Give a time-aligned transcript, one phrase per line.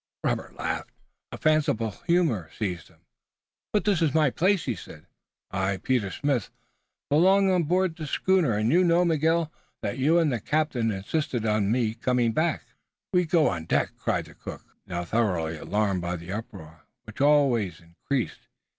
[0.23, 0.89] Robert laughed.
[1.31, 3.01] A fanciful humor seized him.
[3.71, 5.05] "But this is my place," he said.
[5.51, 6.49] "I, Peter Smith,
[7.11, 9.51] belong on board this schooner and you know, Miguel,
[9.83, 12.63] that you and the captain insisted on my coming back."
[13.13, 17.79] "We go on deck!" cried the cook, now thoroughly alarmed by the uproar, which always
[17.79, 18.47] increased.